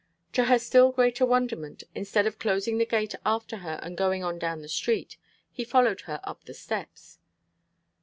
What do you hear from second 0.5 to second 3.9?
still greater wonderment, instead of closing the gate after her